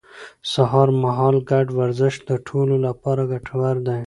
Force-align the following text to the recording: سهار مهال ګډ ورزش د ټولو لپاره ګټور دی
سهار 0.51 0.89
مهال 1.03 1.35
ګډ 1.51 1.67
ورزش 1.79 2.13
د 2.29 2.31
ټولو 2.47 2.75
لپاره 2.85 3.21
ګټور 3.31 3.75
دی 3.87 3.99